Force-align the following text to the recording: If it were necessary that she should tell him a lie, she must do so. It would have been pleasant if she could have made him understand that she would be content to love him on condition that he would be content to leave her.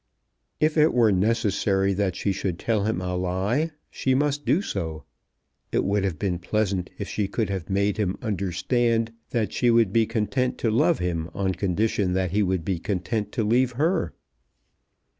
If 0.59 0.77
it 0.79 0.95
were 0.95 1.11
necessary 1.11 1.93
that 1.93 2.15
she 2.15 2.31
should 2.31 2.57
tell 2.57 2.85
him 2.85 3.01
a 3.01 3.15
lie, 3.15 3.69
she 3.91 4.15
must 4.15 4.47
do 4.47 4.63
so. 4.63 5.03
It 5.71 5.83
would 5.85 6.03
have 6.03 6.17
been 6.17 6.39
pleasant 6.39 6.89
if 6.97 7.07
she 7.07 7.27
could 7.27 7.51
have 7.51 7.69
made 7.69 7.97
him 7.97 8.17
understand 8.19 9.13
that 9.29 9.53
she 9.53 9.69
would 9.69 9.93
be 9.93 10.07
content 10.07 10.57
to 10.57 10.71
love 10.71 10.97
him 10.97 11.29
on 11.35 11.53
condition 11.53 12.13
that 12.13 12.31
he 12.31 12.41
would 12.41 12.65
be 12.65 12.79
content 12.79 13.31
to 13.33 13.43
leave 13.43 13.73
her. 13.73 14.15